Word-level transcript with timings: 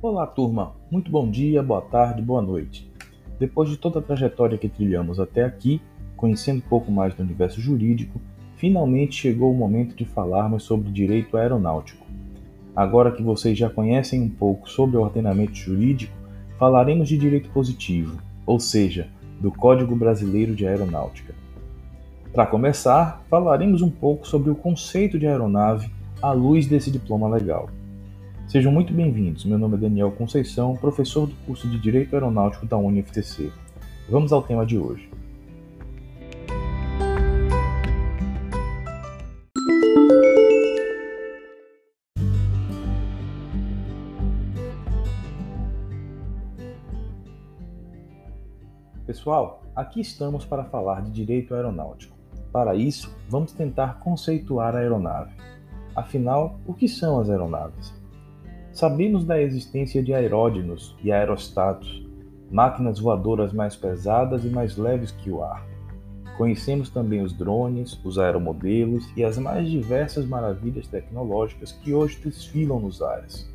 Olá, 0.00 0.28
turma. 0.28 0.76
Muito 0.92 1.10
bom 1.10 1.28
dia, 1.28 1.60
boa 1.60 1.80
tarde, 1.80 2.22
boa 2.22 2.40
noite. 2.40 2.88
Depois 3.36 3.68
de 3.68 3.76
toda 3.76 3.98
a 3.98 4.02
trajetória 4.02 4.56
que 4.56 4.68
trilhamos 4.68 5.18
até 5.18 5.42
aqui, 5.42 5.82
conhecendo 6.16 6.58
um 6.58 6.68
pouco 6.68 6.92
mais 6.92 7.12
do 7.14 7.22
universo 7.24 7.60
jurídico, 7.60 8.20
finalmente 8.54 9.16
chegou 9.16 9.50
o 9.50 9.56
momento 9.56 9.96
de 9.96 10.04
falarmos 10.04 10.62
sobre 10.62 10.92
direito 10.92 11.36
aeronáutico. 11.36 12.06
Agora 12.76 13.10
que 13.10 13.24
vocês 13.24 13.58
já 13.58 13.68
conhecem 13.68 14.22
um 14.22 14.28
pouco 14.28 14.70
sobre 14.70 14.96
o 14.96 15.00
ordenamento 15.00 15.56
jurídico, 15.56 16.14
falaremos 16.60 17.08
de 17.08 17.18
direito 17.18 17.50
positivo, 17.50 18.22
ou 18.46 18.60
seja, 18.60 19.08
do 19.40 19.50
Código 19.50 19.96
Brasileiro 19.96 20.54
de 20.54 20.64
Aeronáutica. 20.64 21.34
Para 22.32 22.46
começar, 22.46 23.24
falaremos 23.28 23.82
um 23.82 23.90
pouco 23.90 24.28
sobre 24.28 24.48
o 24.48 24.54
conceito 24.54 25.18
de 25.18 25.26
aeronave 25.26 25.90
à 26.22 26.30
luz 26.30 26.68
desse 26.68 26.88
diploma 26.88 27.28
legal. 27.28 27.68
Sejam 28.48 28.72
muito 28.72 28.94
bem-vindos. 28.94 29.44
Meu 29.44 29.58
nome 29.58 29.76
é 29.76 29.80
Daniel 29.80 30.10
Conceição, 30.10 30.74
professor 30.74 31.26
do 31.26 31.34
curso 31.44 31.68
de 31.68 31.78
Direito 31.78 32.14
Aeronáutico 32.14 32.64
da 32.64 32.78
UniFTC. 32.78 33.52
Vamos 34.08 34.32
ao 34.32 34.42
tema 34.42 34.64
de 34.64 34.78
hoje. 34.78 35.10
Pessoal, 49.04 49.62
aqui 49.76 50.00
estamos 50.00 50.46
para 50.46 50.64
falar 50.64 51.02
de 51.02 51.10
direito 51.10 51.54
aeronáutico. 51.54 52.16
Para 52.50 52.74
isso, 52.74 53.14
vamos 53.28 53.52
tentar 53.52 54.00
conceituar 54.00 54.74
a 54.74 54.78
aeronave. 54.78 55.36
Afinal, 55.94 56.58
o 56.66 56.72
que 56.72 56.88
são 56.88 57.20
as 57.20 57.28
aeronaves? 57.28 57.97
Sabemos 58.78 59.24
da 59.24 59.42
existência 59.42 60.00
de 60.00 60.14
aeródinos 60.14 60.94
e 61.02 61.10
aerostatos, 61.10 62.06
máquinas 62.48 63.00
voadoras 63.00 63.52
mais 63.52 63.74
pesadas 63.74 64.44
e 64.44 64.48
mais 64.48 64.76
leves 64.76 65.10
que 65.10 65.32
o 65.32 65.42
ar. 65.42 65.66
Conhecemos 66.36 66.88
também 66.88 67.20
os 67.20 67.32
drones, 67.32 67.98
os 68.04 68.20
aeromodelos 68.20 69.04
e 69.16 69.24
as 69.24 69.36
mais 69.36 69.68
diversas 69.68 70.24
maravilhas 70.24 70.86
tecnológicas 70.86 71.72
que 71.72 71.92
hoje 71.92 72.20
desfilam 72.24 72.78
nos 72.78 73.02
ares. 73.02 73.52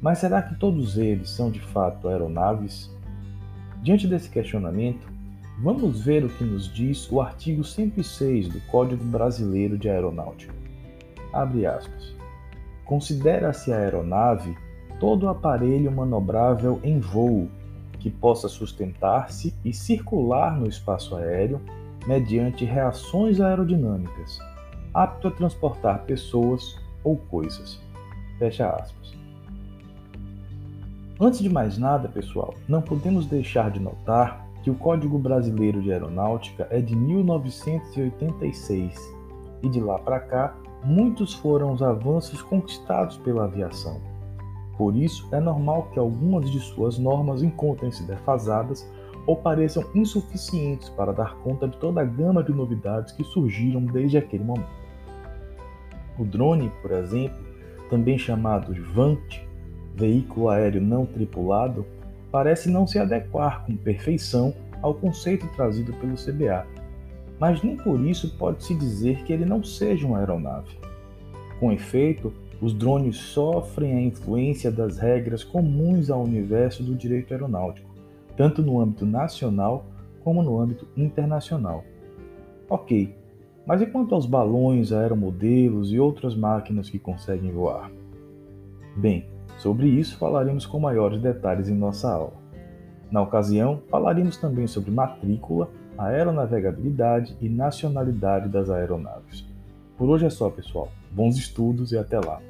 Mas 0.00 0.20
será 0.20 0.40
que 0.40 0.58
todos 0.58 0.96
eles 0.96 1.28
são 1.28 1.50
de 1.50 1.60
fato 1.60 2.08
aeronaves? 2.08 2.90
Diante 3.82 4.06
desse 4.06 4.30
questionamento, 4.30 5.06
vamos 5.62 6.00
ver 6.02 6.24
o 6.24 6.30
que 6.30 6.44
nos 6.44 6.72
diz 6.72 7.12
o 7.12 7.20
artigo 7.20 7.62
106 7.62 8.48
do 8.48 8.60
Código 8.68 9.04
Brasileiro 9.04 9.76
de 9.76 9.90
Aeronáutica. 9.90 10.54
Abre 11.30 11.66
aspas. 11.66 12.19
Considera-se 12.90 13.72
a 13.72 13.76
aeronave 13.76 14.58
todo 14.98 15.28
aparelho 15.28 15.92
manobrável 15.92 16.80
em 16.82 16.98
voo 16.98 17.48
que 18.00 18.10
possa 18.10 18.48
sustentar-se 18.48 19.54
e 19.64 19.72
circular 19.72 20.58
no 20.58 20.66
espaço 20.66 21.14
aéreo 21.14 21.60
mediante 22.04 22.64
reações 22.64 23.40
aerodinâmicas, 23.40 24.40
apto 24.92 25.28
a 25.28 25.30
transportar 25.30 26.02
pessoas 26.02 26.76
ou 27.04 27.16
coisas. 27.16 27.80
Fecha 28.40 28.68
aspas. 28.68 29.14
Antes 31.20 31.38
de 31.38 31.48
mais 31.48 31.78
nada, 31.78 32.08
pessoal, 32.08 32.54
não 32.66 32.82
podemos 32.82 33.24
deixar 33.24 33.70
de 33.70 33.78
notar 33.78 34.44
que 34.64 34.70
o 34.70 34.74
Código 34.74 35.16
Brasileiro 35.16 35.80
de 35.80 35.92
Aeronáutica 35.92 36.66
é 36.72 36.80
de 36.80 36.96
1986 36.96 38.98
e 39.62 39.68
de 39.68 39.78
lá 39.78 39.96
para 39.96 40.18
cá 40.18 40.56
muitos 40.84 41.34
foram 41.34 41.72
os 41.72 41.82
avanços 41.82 42.42
conquistados 42.42 43.16
pela 43.18 43.44
aviação. 43.44 44.00
Por 44.76 44.96
isso, 44.96 45.28
é 45.32 45.40
normal 45.40 45.88
que 45.92 45.98
algumas 45.98 46.50
de 46.50 46.58
suas 46.60 46.98
normas 46.98 47.42
encontrem-se 47.42 48.02
defasadas 48.04 48.88
ou 49.26 49.36
pareçam 49.36 49.84
insuficientes 49.94 50.88
para 50.88 51.12
dar 51.12 51.36
conta 51.38 51.68
de 51.68 51.76
toda 51.76 52.00
a 52.00 52.04
gama 52.04 52.42
de 52.42 52.52
novidades 52.52 53.12
que 53.12 53.22
surgiram 53.22 53.84
desde 53.84 54.16
aquele 54.16 54.42
momento. 54.42 54.80
O 56.18 56.24
drone, 56.24 56.72
por 56.80 56.92
exemplo, 56.92 57.38
também 57.90 58.18
chamado 58.18 58.72
de 58.72 58.80
VANT, 58.80 59.46
veículo 59.94 60.48
aéreo 60.48 60.80
não 60.80 61.04
tripulado, 61.04 61.84
parece 62.30 62.70
não 62.70 62.86
se 62.86 62.98
adequar 62.98 63.64
com 63.66 63.76
perfeição 63.76 64.54
ao 64.80 64.94
conceito 64.94 65.46
trazido 65.48 65.92
pelo 65.94 66.14
CBA, 66.14 66.66
mas 67.40 67.62
nem 67.62 67.74
por 67.74 67.98
isso 68.04 68.36
pode-se 68.36 68.74
dizer 68.74 69.24
que 69.24 69.32
ele 69.32 69.46
não 69.46 69.64
seja 69.64 70.06
uma 70.06 70.18
aeronave. 70.18 70.76
Com 71.58 71.72
efeito, 71.72 72.32
os 72.60 72.74
drones 72.74 73.16
sofrem 73.16 73.96
a 73.96 74.02
influência 74.02 74.70
das 74.70 74.98
regras 74.98 75.42
comuns 75.42 76.10
ao 76.10 76.22
universo 76.22 76.82
do 76.82 76.94
direito 76.94 77.32
aeronáutico, 77.32 77.88
tanto 78.36 78.62
no 78.62 78.78
âmbito 78.78 79.06
nacional 79.06 79.86
como 80.22 80.42
no 80.42 80.60
âmbito 80.60 80.86
internacional. 80.94 81.82
Ok, 82.68 83.14
mas 83.66 83.80
e 83.80 83.86
quanto 83.86 84.14
aos 84.14 84.26
balões, 84.26 84.92
aeromodelos 84.92 85.90
e 85.92 85.98
outras 85.98 86.34
máquinas 86.34 86.90
que 86.90 86.98
conseguem 86.98 87.50
voar? 87.50 87.90
Bem, 88.96 89.24
sobre 89.58 89.88
isso 89.88 90.18
falaremos 90.18 90.66
com 90.66 90.78
maiores 90.78 91.20
detalhes 91.20 91.70
em 91.70 91.74
nossa 91.74 92.12
aula. 92.12 92.34
Na 93.10 93.22
ocasião, 93.22 93.80
falaremos 93.88 94.36
também 94.36 94.66
sobre 94.66 94.90
matrícula 94.90 95.70
aeronavegabilidade 96.00 97.36
e 97.40 97.48
nacionalidade 97.48 98.48
das 98.48 98.70
aeronaves. 98.70 99.44
Por 99.98 100.08
hoje 100.08 100.24
é 100.24 100.30
só, 100.30 100.48
pessoal. 100.48 100.88
Bons 101.10 101.36
estudos 101.36 101.92
e 101.92 101.98
até 101.98 102.18
lá! 102.18 102.40